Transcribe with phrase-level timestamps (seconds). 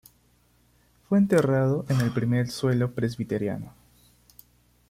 [1.07, 3.71] Fue enterrado en el "Primer Suelo Presbiteriano".